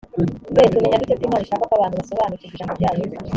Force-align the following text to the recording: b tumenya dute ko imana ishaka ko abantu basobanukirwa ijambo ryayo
b 0.55 0.55
tumenya 0.71 0.99
dute 1.01 1.13
ko 1.19 1.23
imana 1.27 1.43
ishaka 1.45 1.63
ko 1.69 1.73
abantu 1.77 1.95
basobanukirwa 1.99 2.53
ijambo 2.55 2.73
ryayo 2.79 3.01